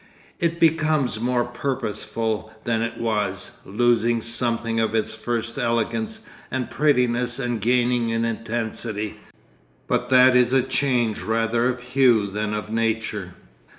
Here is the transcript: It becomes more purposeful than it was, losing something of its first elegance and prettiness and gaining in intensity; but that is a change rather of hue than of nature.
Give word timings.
It 0.39 0.59
becomes 0.59 1.19
more 1.19 1.43
purposeful 1.45 2.51
than 2.63 2.81
it 2.81 2.97
was, 2.99 3.59
losing 3.67 4.23
something 4.23 4.79
of 4.79 4.95
its 4.95 5.13
first 5.13 5.59
elegance 5.59 6.21
and 6.49 6.71
prettiness 6.71 7.37
and 7.37 7.61
gaining 7.61 8.09
in 8.09 8.25
intensity; 8.25 9.17
but 9.87 10.09
that 10.09 10.35
is 10.35 10.53
a 10.53 10.63
change 10.63 11.21
rather 11.21 11.69
of 11.69 11.83
hue 11.83 12.25
than 12.25 12.55
of 12.55 12.71
nature. 12.71 13.35